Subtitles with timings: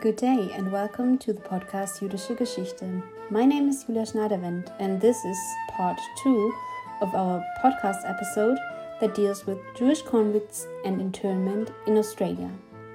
[0.00, 3.02] Good day and welcome to the podcast Jüdische Geschichte.
[3.28, 5.36] My name is Julia Schneiderwind and this is
[5.76, 6.54] part two
[7.02, 8.56] of our podcast episode
[9.02, 12.50] that deals with Jewish convicts and internment in Australia.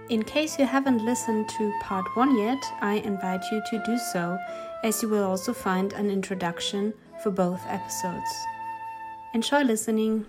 [0.10, 4.40] In case you haven't listened to part one yet, I invite you to do so,
[4.84, 6.92] as you will also find an introduction
[7.22, 8.32] for both episodes.
[9.36, 10.26] Enjoy listening.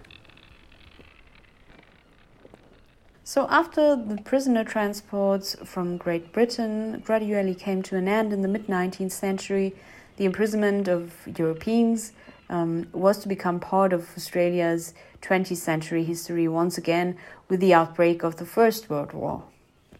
[3.36, 8.48] So, after the prisoner transports from Great Britain gradually came to an end in the
[8.48, 9.74] mid 19th century,
[10.16, 12.12] the imprisonment of Europeans
[12.48, 17.18] um, was to become part of Australia's 20th century history once again
[17.50, 19.42] with the outbreak of the First World War.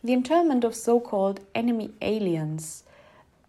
[0.03, 2.85] The internment of so called enemy aliens,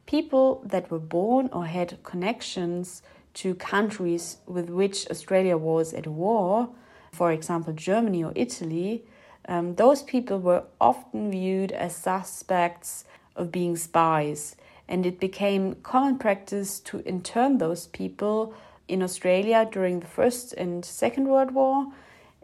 [0.06, 3.04] people that were born or had connections
[3.36, 6.72] to countries with which Australia was at war,
[7.14, 9.06] for example, Germany or Italy,
[9.48, 14.56] um, those people were often viewed as suspects of being spies,
[14.88, 18.54] and it became common practice to intern those people
[18.88, 21.88] in Australia during the First and Second World War.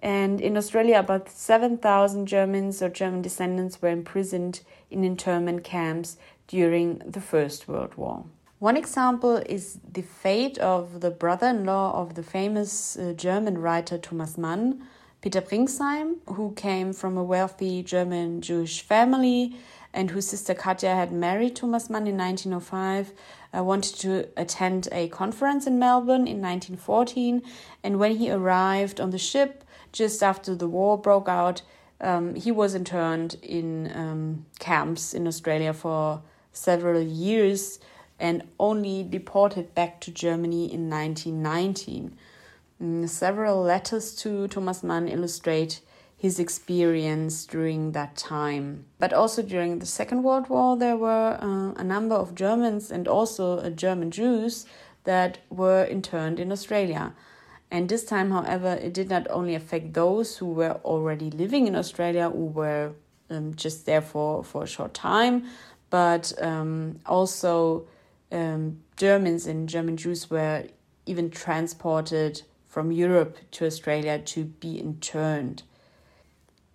[0.01, 4.59] And in Australia, about 7,000 Germans or German descendants were imprisoned
[4.91, 6.17] in internment camps
[6.47, 8.25] during the First World War.
[8.59, 13.57] One example is the fate of the brother in law of the famous uh, German
[13.57, 14.85] writer Thomas Mann,
[15.23, 19.55] Peter Pringsheim, who came from a wealthy German Jewish family
[19.93, 23.13] and whose sister Katja had married Thomas Mann in 1905,
[23.55, 27.41] uh, wanted to attend a conference in Melbourne in 1914.
[27.85, 29.63] And when he arrived on the ship
[29.93, 31.61] just after the war broke out,
[32.01, 37.79] um, he was interned in um, camps in Australia for several years
[38.19, 42.17] and only deported back to Germany in 1919.
[42.83, 45.79] Mm, several letters to Thomas Mann illustrate
[46.17, 48.85] his experience during that time.
[48.99, 53.07] But also during the Second World War, there were uh, a number of Germans and
[53.07, 54.65] also uh, German Jews
[55.05, 57.13] that were interned in Australia.
[57.71, 61.75] And this time, however, it did not only affect those who were already living in
[61.75, 62.91] Australia, who were
[63.29, 65.45] um, just there for, for a short time,
[65.89, 67.87] but um, also
[68.31, 70.65] um, Germans and German Jews were
[71.05, 75.61] even transported from Europe to Australia to be interned.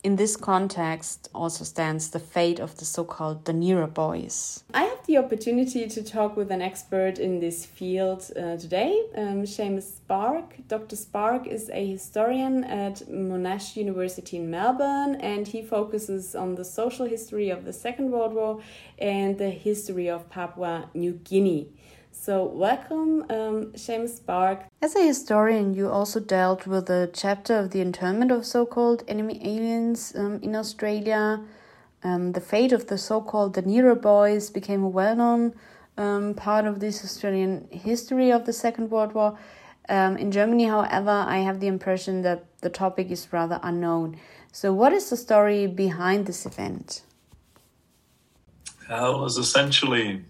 [0.05, 4.63] In this context also stands the fate of the so called Dunera boys.
[4.73, 9.45] I have the opportunity to talk with an expert in this field uh, today, um,
[9.45, 10.55] Seumas Spark.
[10.69, 10.95] Dr.
[10.95, 17.07] Spark is a historian at Monash University in Melbourne and he focuses on the social
[17.07, 18.63] history of the Second World War
[19.01, 21.73] and the history of Papua New Guinea.
[22.29, 24.65] So, welcome, um, Seumas Spark.
[24.83, 29.03] As a historian, you also dealt with a chapter of the internment of so called
[29.09, 31.43] enemy aliens um, in Australia.
[32.05, 35.55] Um, the fate of the so called Dunera boys became a well known
[35.97, 39.39] um, part of this Australian history of the Second World War.
[39.89, 44.21] Um, in Germany, however, I have the impression that the topic is rather unknown.
[44.53, 47.05] So, what is the story behind this event?
[48.91, 50.27] Uh, it was essentially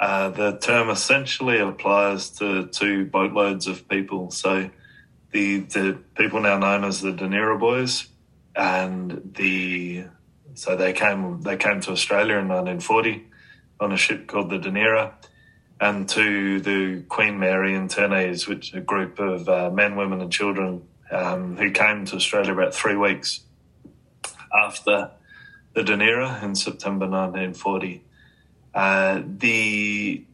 [0.00, 4.30] uh, the term essentially applies to two boatloads of people.
[4.30, 4.70] So
[5.30, 8.08] the the people now known as the Dunera Boys,
[8.56, 10.06] and the
[10.54, 13.26] so they came they came to Australia in 1940
[13.78, 15.12] on a ship called the Dunera,
[15.78, 20.82] and to the Queen Mary internees, which a group of uh, men, women, and children
[21.10, 23.40] um, who came to Australia about three weeks
[24.54, 25.10] after
[25.74, 28.04] the Dunera in September 1940.
[28.74, 30.24] Uh, the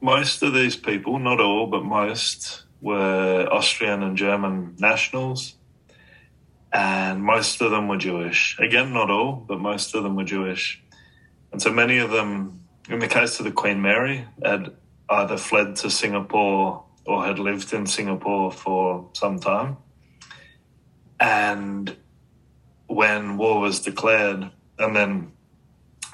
[0.00, 5.54] most of these people, not all, but most, were Austrian and German nationals,
[6.72, 8.56] and most of them were Jewish.
[8.58, 10.82] Again, not all, but most of them were Jewish.
[11.52, 14.74] And so many of them, in the case of the Queen Mary, had
[15.08, 19.78] either fled to Singapore or had lived in Singapore for some time.
[21.18, 21.96] And
[22.86, 25.32] when war was declared, and then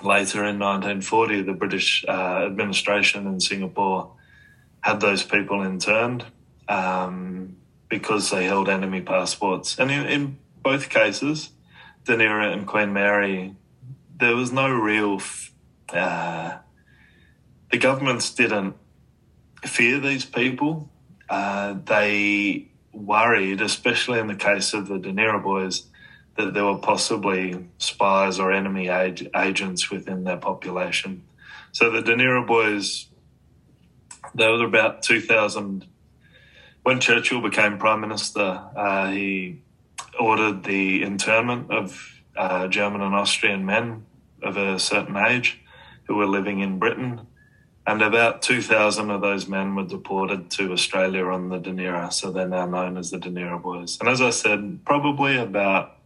[0.04, 4.12] later in 1940, the British uh, administration in Singapore
[4.80, 6.24] had those people interned
[6.68, 7.56] um,
[7.88, 9.78] because they held enemy passports.
[9.78, 11.50] And in, in both cases,
[12.04, 13.54] Dunera and Queen Mary,
[14.18, 15.20] there was no real.
[15.92, 16.58] Uh,
[17.70, 18.76] the governments didn't
[19.64, 20.90] fear these people.
[21.28, 25.86] Uh, they worried, especially in the case of the Dunera boys,
[26.36, 31.22] that there were possibly spies or enemy ag- agents within their population.
[31.72, 33.08] So the Dunera boys,
[34.34, 35.86] there were about 2,000.
[36.82, 39.60] When Churchill became prime minister, uh, he
[40.18, 44.06] ordered the internment of uh, German and Austrian men
[44.42, 45.60] of a certain age
[46.04, 47.26] who were living in Britain.
[47.86, 52.12] And about 2,000 of those men were deported to Australia on the Dunera.
[52.12, 53.98] So they're now known as the Dunera Boys.
[54.00, 55.96] And as I said, probably about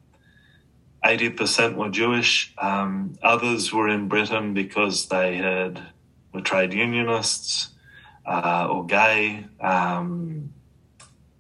[1.07, 2.53] 80% were Jewish.
[2.59, 5.81] Um, others were in Britain because they had
[6.33, 7.71] were trade unionists
[8.27, 10.53] uh, or gay um,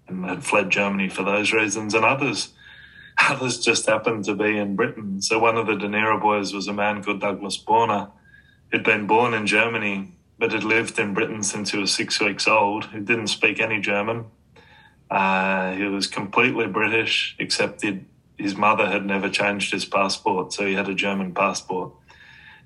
[0.08, 1.94] and had fled Germany for those reasons.
[1.94, 2.52] And others
[3.28, 5.20] others just happened to be in Britain.
[5.20, 8.10] So one of the Dunera boys was a man called Douglas Borner,
[8.70, 12.46] who'd been born in Germany but had lived in Britain since he was six weeks
[12.46, 12.86] old.
[12.86, 14.26] He didn't speak any German.
[15.10, 18.04] Uh, he was completely British, except he'd
[18.38, 21.92] his mother had never changed his passport, so he had a German passport,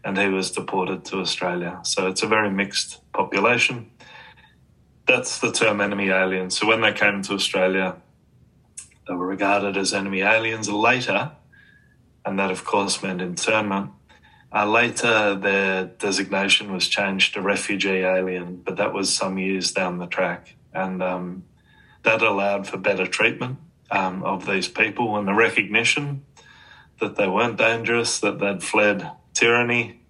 [0.04, 1.80] and he was deported to Australia.
[1.84, 3.90] So it's a very mixed population.
[5.06, 6.56] That's the term enemy aliens.
[6.58, 7.96] So when they came to Australia,
[9.06, 11.32] they were regarded as enemy aliens later,
[12.24, 13.90] and that of course meant internment.
[14.52, 19.98] Uh, later, their designation was changed to refugee alien, but that was some years down
[19.98, 21.44] the track, and um,
[22.02, 23.58] that allowed for better treatment
[23.90, 26.24] um, of these people and the recognition
[27.00, 30.00] that they weren't dangerous, that they'd fled tyranny,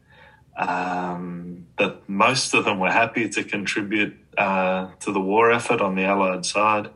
[0.57, 5.95] um, that most of them were happy to contribute uh, to the war effort on
[5.95, 6.91] the Allied side.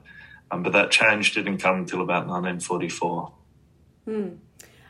[0.50, 3.32] Um, but that change didn't come until about 1944.
[4.04, 4.28] Hmm.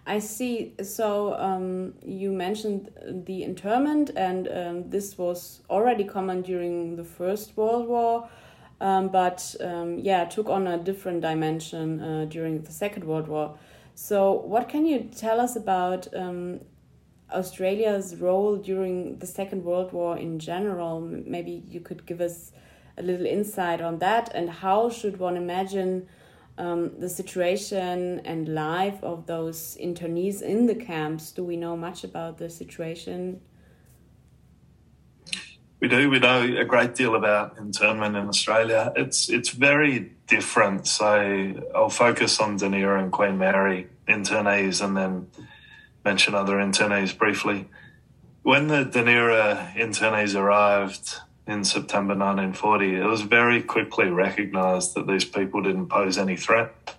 [0.07, 0.75] I see.
[0.83, 2.91] So um, you mentioned
[3.27, 8.29] the internment, and um, this was already common during the First World War
[8.81, 13.57] um, but um, yeah, took on a different dimension uh, during the Second World War.
[13.95, 16.61] So, what can you tell us about um,
[17.33, 21.01] Australia's role during the Second World War in general?
[21.01, 22.53] Maybe you could give us
[22.99, 26.09] a little insight on that, and how should one imagine
[26.59, 31.33] um, the situation and life of those internees in the camps?
[31.33, 33.41] Do we know much about the situation?
[35.85, 36.09] We do.
[36.09, 38.91] We know a great deal about internment in Australia.
[38.97, 40.87] It's it's very different.
[40.87, 45.27] So I'll focus on Dunera and Queen Mary internees, and then
[46.03, 47.69] mention other internees briefly.
[48.41, 51.17] When the Dunera internees arrived
[51.47, 56.97] in September 1940, it was very quickly recognised that these people didn't pose any threat.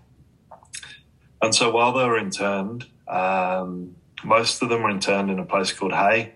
[1.41, 5.73] And so while they were interned, um, most of them were interned in a place
[5.73, 6.35] called Hay,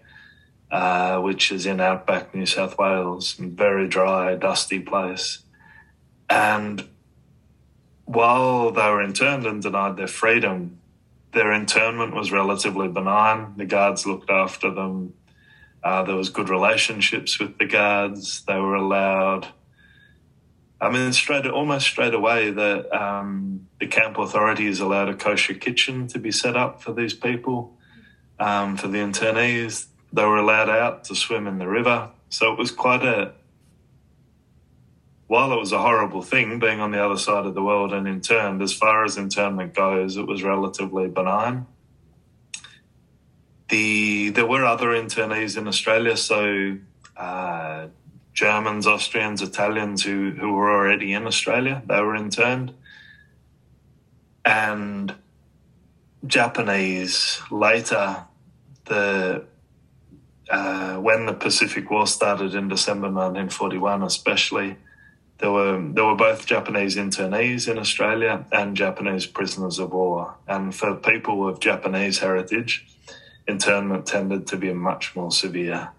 [0.72, 5.40] uh, which is in outback New South Wales, very dry, dusty place.
[6.30, 6.88] And
[8.06, 10.80] while they were interned and denied their freedom,
[11.32, 13.54] their internment was relatively benign.
[13.58, 15.14] The guards looked after them.
[15.84, 18.44] Uh, there was good relationships with the guards.
[18.46, 19.48] They were allowed.
[20.82, 26.08] I mean, straight almost straight away, the um, the camp authorities allowed a kosher kitchen
[26.08, 27.78] to be set up for these people,
[28.40, 29.88] um, for the internees.
[30.12, 32.10] They were allowed out to swim in the river.
[32.30, 33.34] So it was quite a,
[35.28, 38.08] while it was a horrible thing being on the other side of the world and
[38.08, 41.68] interned, as far as internment goes, it was relatively benign.
[43.70, 46.78] The there were other internees in Australia, so
[47.16, 47.88] uh,
[48.34, 52.74] Germans, Austrians, Italians who who were already in Australia, they were interned,
[54.44, 55.14] and
[56.26, 58.26] Japanese later.
[58.86, 59.46] The
[60.50, 64.78] uh, when the Pacific War started in December 1941, especially,
[65.38, 70.36] there were there were both Japanese internees in Australia and Japanese prisoners of war.
[70.48, 72.86] And for people of Japanese heritage,
[73.48, 75.92] internment tended to be much more severe.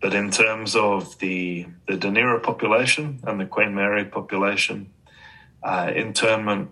[0.00, 4.90] But in terms of the the Dunera population and the Queen Mary population,
[5.62, 6.70] uh, internment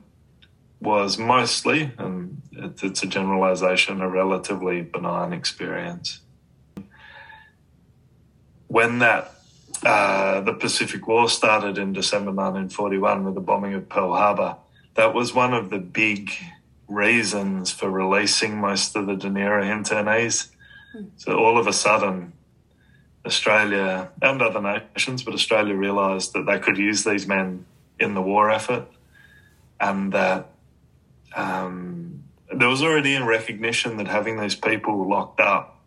[0.80, 6.21] was mostly, and it's a generalisation, a relatively benign experience
[8.68, 9.34] when that
[9.84, 14.56] uh, the Pacific War started in December 1941 with the bombing of Pearl Harbor,
[14.94, 16.30] that was one of the big
[16.88, 20.48] reasons for releasing most of the Dunera internees.
[20.96, 21.10] Mm.
[21.16, 22.32] So all of a sudden,
[23.25, 27.66] Australia and other nations, but Australia realised that they could use these men
[28.00, 28.87] in the war effort,
[29.80, 30.48] and that
[31.34, 35.77] um, there was already a recognition that having these people locked up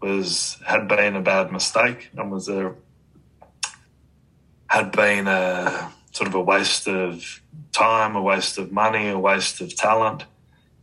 [0.00, 2.74] was had been a bad mistake and was a
[4.68, 7.42] had been a sort of a waste of
[7.72, 10.24] time, a waste of money, a waste of talent.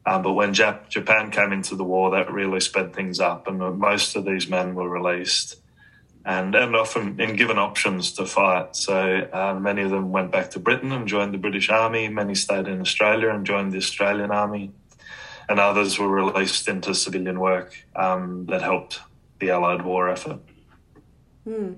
[0.05, 3.59] Um, but when Jap- Japan came into the war, that really sped things up, and
[3.77, 5.57] most of these men were released,
[6.25, 8.75] and and often in given options to fight.
[8.75, 12.07] So uh, many of them went back to Britain and joined the British Army.
[12.07, 14.71] Many stayed in Australia and joined the Australian Army.
[15.49, 18.99] And others were released into civilian work um, that helped
[19.39, 20.39] the Allied war effort.
[21.45, 21.73] Hmm.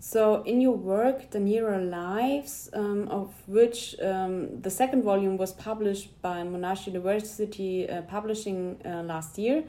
[0.00, 6.20] So, in your work, Dunera Lives, um, of which um, the second volume was published
[6.20, 9.62] by Monash University uh, Publishing uh, last year,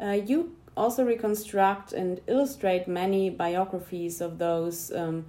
[0.00, 5.24] uh, you also reconstruct and illustrate many biographies of those um,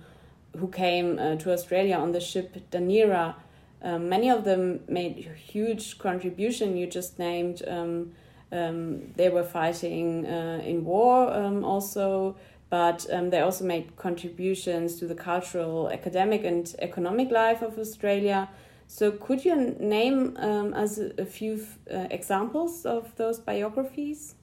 [0.57, 3.35] who came uh, to Australia on the ship Dunera.
[3.81, 6.77] Um, many of them made a huge contribution.
[6.77, 8.11] You just named um,
[8.51, 11.29] um, they were fighting uh, in war
[11.63, 12.37] also
[12.69, 18.49] but um, they also made contributions to the cultural, academic, and economic life of Australia.
[18.87, 24.35] So, could you name um, us a few uh, examples of those biographies?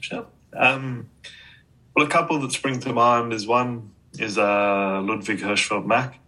[0.00, 0.26] Sure.
[0.54, 1.08] Um,
[1.94, 6.18] well, a couple that spring to mind is one is uh, Ludwig Hirschfeld Mack,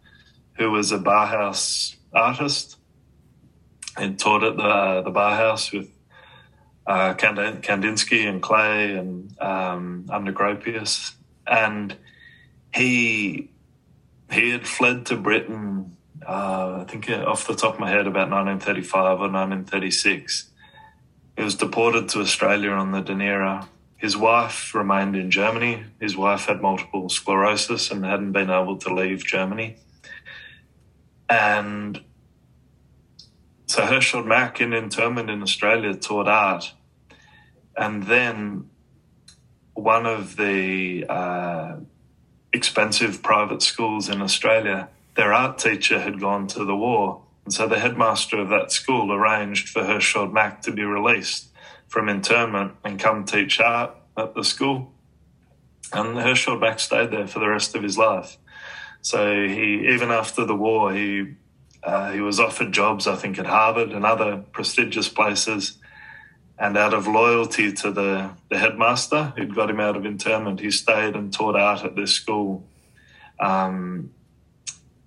[0.54, 2.76] who was a Bauhaus artist
[3.96, 5.90] and taught at the the Bauhaus with
[6.86, 11.12] uh, Kandinsky and Klee and um, under Gropius,
[11.46, 11.96] and
[12.74, 13.50] he
[14.30, 15.96] he had fled to Britain.
[16.26, 20.50] Uh, I think off the top of my head, about 1935 or 1936.
[21.36, 23.66] He was deported to Australia on the Dunera.
[23.96, 25.84] His wife remained in Germany.
[26.00, 29.76] His wife had multiple sclerosis and hadn't been able to leave Germany.
[31.28, 32.02] And
[33.66, 36.72] so Hirschfeld Mack in internment in Australia taught art.
[37.76, 38.70] And then
[39.74, 41.76] one of the uh,
[42.52, 47.22] expensive private schools in Australia, their art teacher had gone to the war.
[47.44, 51.48] And so the headmaster of that school arranged for Hirschfeld Mack to be released
[51.88, 54.92] from internment and come teach art at the school.
[55.92, 58.38] And Hirschfeld Mack stayed there for the rest of his life.
[59.04, 61.34] So he, even after the war, he
[61.82, 65.76] uh, he was offered jobs, I think, at Harvard and other prestigious places.
[66.58, 70.70] And out of loyalty to the, the headmaster who'd got him out of internment, he
[70.70, 72.64] stayed and taught art at this school
[73.38, 74.10] um,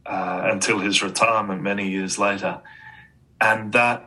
[0.05, 2.61] uh, until his retirement many years later.
[3.41, 4.06] And that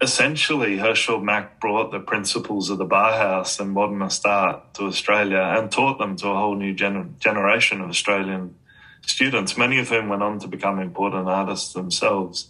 [0.00, 5.70] essentially, Hirschfeld Mack brought the principles of the Bauhaus and modernist art to Australia and
[5.70, 8.54] taught them to a whole new gener- generation of Australian
[9.02, 12.48] students, many of whom went on to become important artists themselves.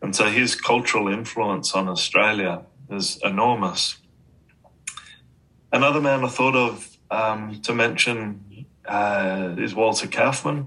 [0.00, 3.98] And so his cultural influence on Australia is enormous.
[5.72, 10.66] Another man I thought of um, to mention uh, is Walter Kaufmann.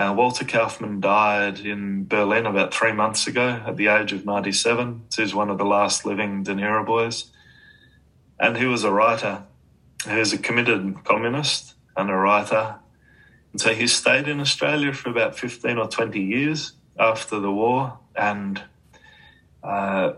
[0.00, 5.02] Uh, Walter Kaufmann died in Berlin about three months ago at the age of 97.
[5.10, 7.30] So he's one of the last living Dunera boys.
[8.38, 9.42] And he was a writer.
[10.08, 12.76] He was a committed communist and a writer
[13.52, 17.98] and so he stayed in Australia for about 15 or 20 years after the war
[18.14, 18.62] and
[19.62, 20.12] uh,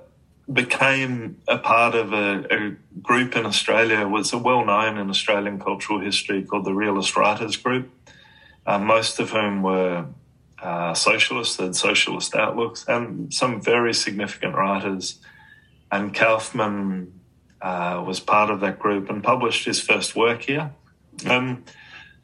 [0.52, 5.98] became a part of a, a, group in Australia, was well known in Australian cultural
[5.98, 7.90] history called the Realist Writers Group,
[8.66, 10.06] uh, most of whom were
[10.62, 15.18] uh, socialists, had socialist outlooks, and some very significant writers.
[15.90, 17.20] And Kaufmann
[17.60, 20.72] uh, was part of that group and published his first work here.
[21.28, 21.64] Um,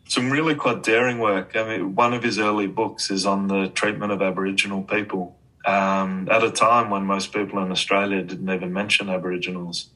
[0.07, 1.54] some really quite daring work.
[1.54, 6.28] I mean, one of his early books is on the treatment of Aboriginal people um,
[6.30, 9.90] at a time when most people in Australia didn't even mention Aboriginals,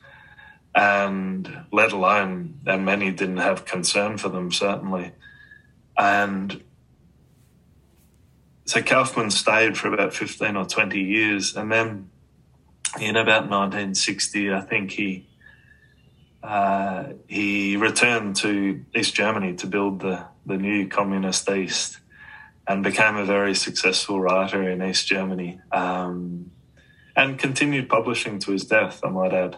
[0.75, 5.13] and let alone, and many didn't have concern for them, certainly.
[5.97, 6.63] And
[8.65, 12.11] so Kaufmann stayed for about 15 or 20 years, and then
[13.01, 15.29] in about 1960, I think he
[16.43, 21.99] uh, he returned to East Germany to build the, the new communist East
[22.67, 26.51] and became a very successful writer in East Germany um,
[27.15, 29.57] and continued publishing to his death, I might add.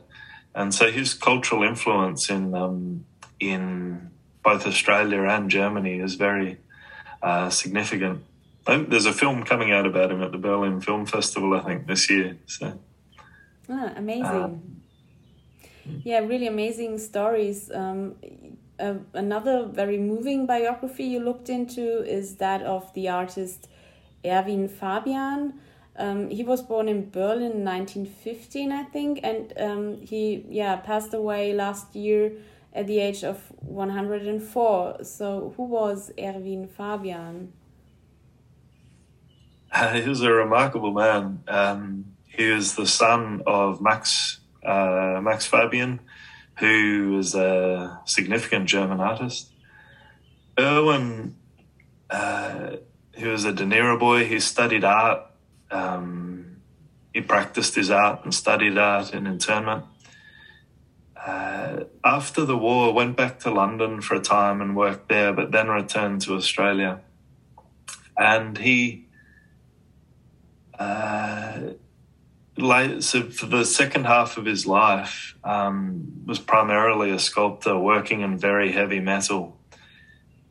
[0.54, 3.06] And so his cultural influence in, um,
[3.40, 4.10] in
[4.44, 6.58] both Australia and Germany is very
[7.22, 8.22] uh, significant.
[8.66, 12.08] There's a film coming out about him at the Berlin Film Festival, I think, this
[12.08, 12.36] year.
[12.46, 12.78] So,
[13.68, 14.24] ah, amazing.
[14.26, 14.80] Um,
[16.02, 17.70] yeah, really amazing stories.
[17.74, 18.16] Um,
[18.78, 23.68] uh, another very moving biography you looked into is that of the artist
[24.24, 25.54] Erwin Fabian.
[25.96, 31.14] Um, he was born in Berlin in 1915, I think, and um, he yeah passed
[31.14, 32.32] away last year
[32.74, 35.04] at the age of 104.
[35.04, 37.52] So, who was Erwin Fabian?
[39.92, 41.42] He was a remarkable man.
[41.48, 46.00] Um, he was the son of Max uh, Max Fabian,
[46.58, 49.50] who is a significant German artist.
[50.58, 51.34] Erwin,
[52.08, 52.76] uh,
[53.14, 54.24] he was a Dunera boy.
[54.24, 55.26] He studied art
[55.74, 56.62] um,
[57.12, 59.84] he practiced his art and studied art in internment.
[61.24, 65.52] Uh, after the war, went back to London for a time and worked there, but
[65.52, 67.00] then returned to Australia.
[68.16, 69.06] And he,
[70.78, 71.70] uh,
[73.00, 78.36] so for the second half of his life, um, was primarily a sculptor working in
[78.36, 79.58] very heavy metal,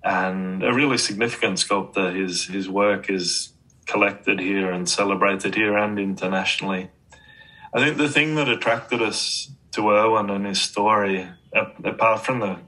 [0.03, 2.11] and a really significant sculptor.
[2.11, 3.53] His his work is
[3.85, 6.89] collected here and celebrated here and internationally.
[7.73, 12.59] I think the thing that attracted us to Erwin and his story, apart from the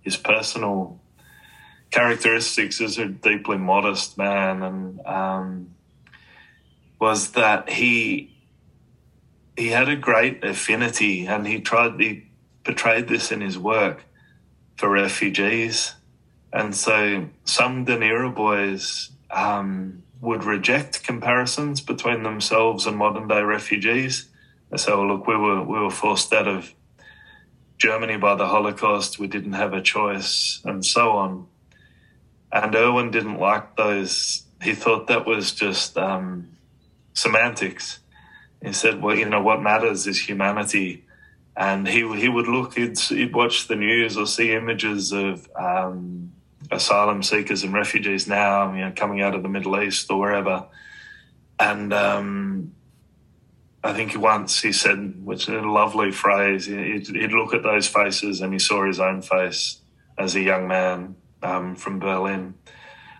[0.00, 1.00] his personal
[1.90, 5.74] characteristics as a deeply modest man, and um,
[7.00, 8.34] was that he
[9.56, 12.28] he had a great affinity, and he tried he
[12.64, 14.04] portrayed this in his work
[14.76, 15.94] for refugees,
[16.52, 24.28] and so some Dunera boys um, would reject comparisons between themselves and modern day refugees.
[24.72, 26.74] "Well, look, we were we were forced out of
[27.78, 29.18] Germany by the Holocaust.
[29.18, 31.46] We didn't have a choice, and so on."
[32.50, 34.44] And Erwin didn't like those.
[34.62, 36.48] He thought that was just um,
[37.14, 38.00] semantics.
[38.62, 41.04] He said, "Well, you know, what matters is humanity."
[41.56, 46.32] And he he would look, he'd, he'd watch the news or see images of um,
[46.70, 50.66] asylum seekers and refugees now, you know, coming out of the Middle East or wherever.
[51.60, 52.72] And um,
[53.84, 57.88] I think once he said, which is a lovely phrase, he'd, he'd, look at those
[57.88, 59.80] faces and he saw his own face
[60.16, 62.54] as a young man um, from Berlin.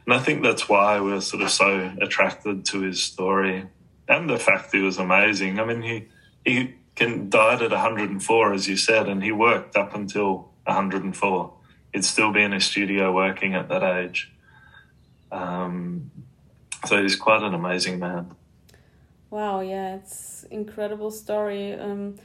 [0.05, 3.67] And I think that's why we're sort of so attracted to his story
[4.09, 5.59] and the fact he was amazing.
[5.59, 6.09] I mean, he
[6.45, 11.53] he can, died at 104, as you said, and he worked up until 104
[11.93, 14.33] he'd still be in a studio working at that age.
[15.31, 16.11] Um,
[16.87, 18.35] so he's quite an amazing man.
[19.33, 21.73] Wow, yeah, it's incredible story.
[21.73, 22.17] Um,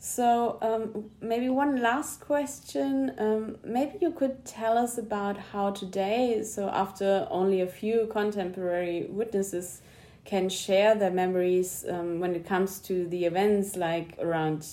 [0.00, 3.12] so um, maybe one last question.
[3.18, 9.06] Um, maybe you could tell us about how today, so after only a few contemporary
[9.08, 9.80] witnesses
[10.24, 14.66] can share their memories um, when it comes to the events like around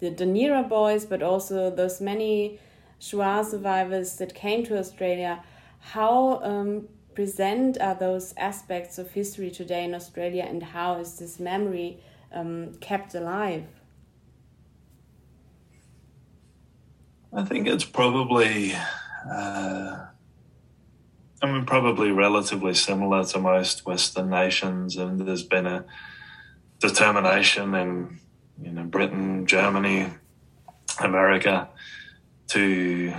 [0.00, 2.58] the Dunera boys, but also those many
[2.98, 5.44] Shoah survivors that came to Australia,
[5.80, 11.38] how um, present are those aspects of history today in Australia and how is this
[11.38, 12.00] memory
[12.32, 13.64] um, kept alive?
[17.32, 18.74] I think it's probably,
[19.28, 20.06] uh,
[21.42, 25.84] I mean, probably relatively similar to most Western nations, and there's been a
[26.78, 28.20] determination in,
[28.62, 30.10] you know, Britain, Germany,
[31.00, 31.68] America
[32.48, 33.12] to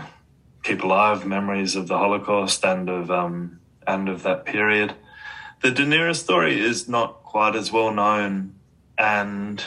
[0.64, 4.94] keep alive memories of the Holocaust and of um, and of that period.
[5.62, 8.56] The Dunera story is not quite as well known,
[8.98, 9.64] and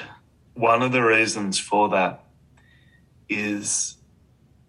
[0.55, 2.25] one of the reasons for that
[3.29, 3.97] is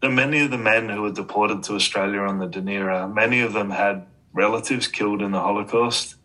[0.01, 3.53] that many of the men who were deported to Australia on the Dunera, many of
[3.53, 6.15] them had relatives killed in the Holocaust,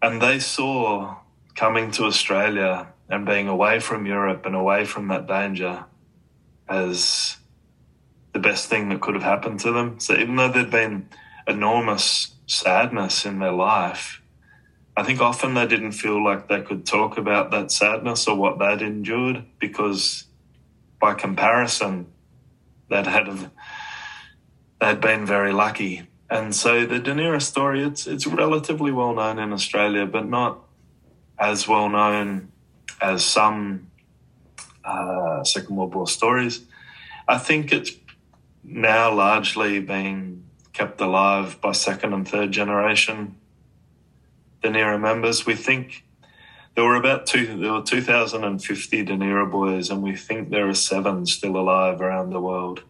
[0.00, 1.16] and they saw
[1.54, 5.84] coming to Australia and being away from Europe and away from that danger
[6.68, 7.36] as
[8.32, 10.00] the best thing that could have happened to them.
[10.00, 11.08] So even though there'd been
[11.46, 14.22] enormous sadness in their life,
[14.96, 18.58] I think often they didn't feel like they could talk about that sadness or what
[18.58, 20.24] they'd endured because,
[21.00, 22.06] by comparison,
[22.90, 23.50] they'd had
[24.80, 26.08] they'd been very lucky.
[26.28, 30.60] And so the Dunera story, it's it's relatively well known in Australia, but not
[31.38, 32.52] as well known
[33.00, 33.90] as some
[34.84, 36.64] uh, Second World War stories.
[37.26, 37.92] I think it's
[38.62, 43.36] now largely being kept alive by second and third generation
[44.62, 45.44] Dunera members.
[45.44, 46.04] We think
[46.74, 51.26] there were about two, there were 2,050 Dunera boys, and we think there are seven
[51.26, 52.82] still alive around the world.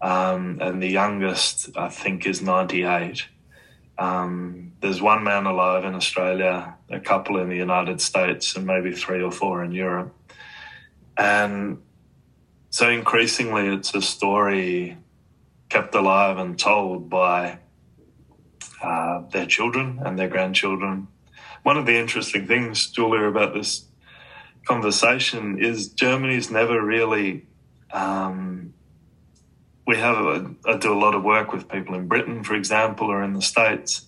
[0.00, 3.26] Um, and the youngest, I think, is 98.
[3.98, 8.92] Um, there's one man alive in Australia, a couple in the United States, and maybe
[8.92, 10.14] three or four in Europe.
[11.16, 11.78] And
[12.70, 14.98] so increasingly, it's a story
[15.68, 17.58] kept alive and told by
[18.82, 21.08] uh, their children and their grandchildren.
[21.62, 23.86] One of the interesting things, Julia, about this
[24.64, 27.46] conversation is Germany's never really.
[27.92, 28.74] Um,
[29.86, 33.08] we have a, I do a lot of work with people in Britain, for example,
[33.08, 34.06] or in the States,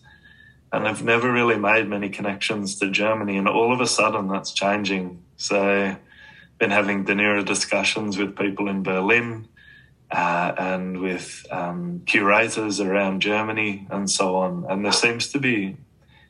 [0.72, 3.36] and I've never really made many connections to Germany.
[3.36, 5.22] And all of a sudden, that's changing.
[5.36, 5.96] So
[6.58, 9.48] been having Dunera discussions with people in Berlin
[10.10, 14.64] uh, and with um, curators around Germany and so on.
[14.68, 15.76] And there seems to be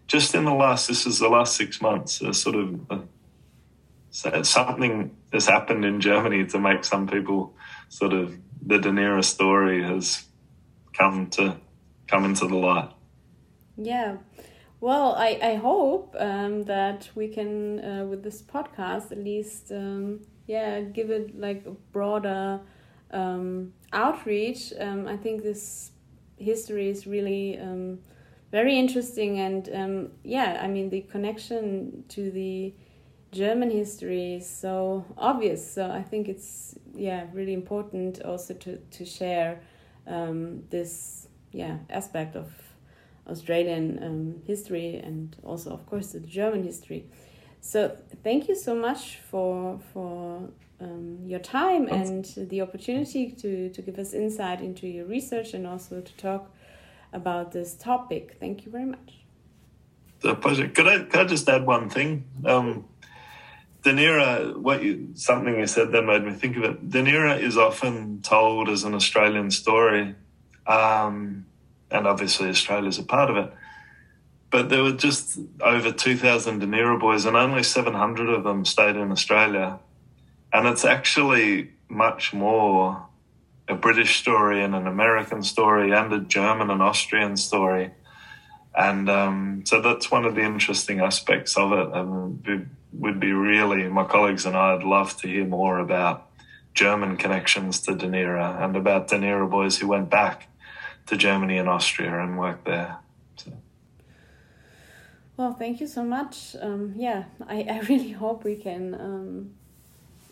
[0.07, 5.15] just in the last, this is the last six months, a sort of a, something
[5.33, 7.55] has happened in Germany to make some people
[7.89, 10.25] sort of the Dunera story has
[10.93, 11.57] come to
[12.07, 12.91] come into the light.
[13.77, 14.17] Yeah.
[14.81, 20.21] Well, I, I hope um, that we can, uh, with this podcast, at least, um,
[20.47, 22.61] yeah, give it like a broader
[23.11, 24.73] um, outreach.
[24.79, 25.93] Um, I think this
[26.37, 27.99] history is really um,
[28.51, 32.75] very interesting, and um, yeah, I mean, the connection to the
[33.31, 35.75] German history is so obvious.
[35.75, 39.61] So I think it's, yeah, really important also to, to share
[40.71, 42.51] this, yeah, aspect of
[43.29, 47.05] Australian um, history and also, of course, the German history.
[47.61, 50.49] So thank you so much for for
[50.81, 55.67] um, your time and the opportunity to to give us insight into your research and
[55.67, 56.51] also to talk
[57.13, 58.37] about this topic.
[58.39, 59.19] Thank you very much.
[60.21, 60.69] The pleasure.
[60.69, 62.25] Could I could I just add one thing?
[62.45, 62.85] Um,
[63.85, 66.91] Dunera, what you something you said that made me think of it.
[66.91, 70.15] Dunera is often told as an Australian story.
[70.67, 71.47] Um,
[71.91, 73.53] and obviously Australia's a part of it.
[74.51, 79.13] But there were just over 2,000 Dunera boys, and only 700 of them stayed in
[79.13, 79.79] Australia.
[80.53, 83.07] And it's actually much more
[83.69, 87.91] a British story and an American story and a German and Austrian story.
[88.75, 91.89] And um, so that's one of the interesting aspects of it.
[91.93, 96.29] And it would be really, my colleagues and I would love to hear more about
[96.75, 100.49] German connections to Dunera and about Dunera boys who went back
[101.07, 102.97] to Germany and Austria and worked there.
[103.37, 103.53] So.
[105.37, 106.57] Well, thank you so much.
[106.61, 109.51] Um, yeah, I, I really hope we can um,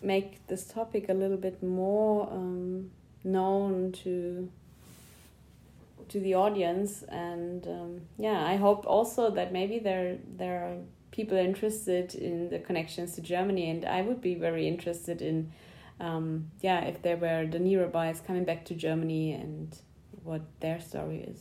[0.01, 2.91] make this topic a little bit more um,
[3.23, 4.49] known to
[6.09, 10.77] to the audience, and um, yeah, I hope also that maybe there there are
[11.11, 15.51] people interested in the connections to Germany, and I would be very interested in.
[15.99, 19.75] Um, yeah, if there were Dunera boys coming back to Germany and
[20.23, 21.39] what their story is.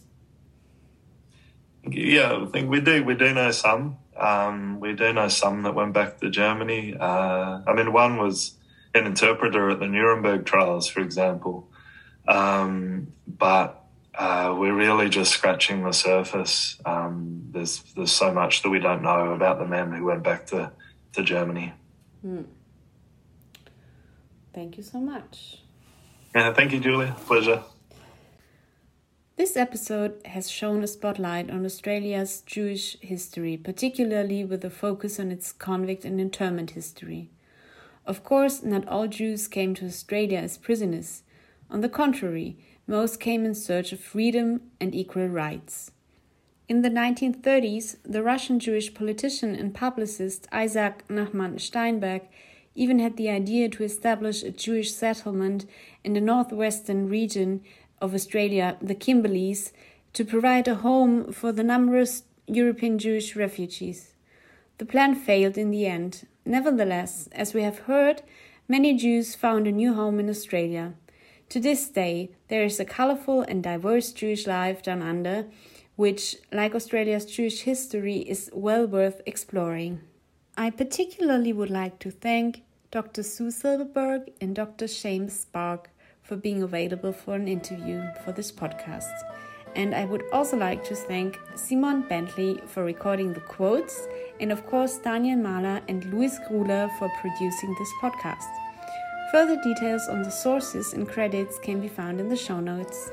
[1.87, 3.05] Yeah, I think we do.
[3.05, 3.99] We do know some.
[4.19, 6.97] Um, we do know some that went back to Germany.
[6.99, 8.55] Uh, I mean, one was
[8.95, 11.69] an interpreter at the Nuremberg trials, for example.
[12.27, 16.81] Um, but uh, we're really just scratching the surface.
[16.85, 20.47] Um, there's there's so much that we don't know about the men who went back
[20.47, 20.73] to
[21.13, 21.73] to Germany.
[22.23, 22.43] Hmm.
[24.55, 25.59] Thank you so much.
[26.35, 27.15] Yeah, thank you, Julia.
[27.27, 27.63] Pleasure.
[29.37, 35.31] This episode has shown a spotlight on Australia's Jewish history, particularly with a focus on
[35.31, 37.29] its convict and internment history.
[38.07, 41.22] Of course, not all Jews came to Australia as prisoners.
[41.70, 45.90] On the contrary, most came in search of freedom and equal rights.
[46.66, 52.22] In the 1930s, the Russian Jewish politician and publicist Isaac Nachman Steinberg
[52.75, 55.66] even had the idea to establish a Jewish settlement
[56.05, 57.62] in the northwestern region
[58.01, 59.73] of Australia, the Kimberleys,
[60.13, 64.15] to provide a home for the numerous European Jewish refugees.
[64.79, 66.27] The plan failed in the end.
[66.45, 68.23] Nevertheless, as we have heard,
[68.69, 70.95] many Jews found a new home in Australia.
[71.51, 75.47] To this day, there is a colorful and diverse Jewish life down under,
[75.97, 80.01] which, like Australia's Jewish history, is well worth exploring.
[80.57, 83.23] I particularly would like to thank Dr.
[83.23, 84.87] Sue Silverberg and Dr.
[84.87, 85.91] James Spark
[86.27, 89.12] for being available for an interview for this podcast.
[89.77, 94.09] And I would also like to thank Simon Bentley for recording the quotes,
[94.41, 98.51] and of course, Daniel Mahler and Luis Gruler for producing this podcast.
[99.33, 103.11] Further details on the sources and credits can be found in the show notes.